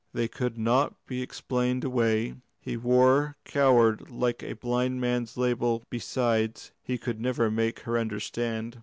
[0.13, 6.71] They could not be explained away; he wore "coward" like a blind man's label; besides,
[6.81, 8.79] he could never make her understand.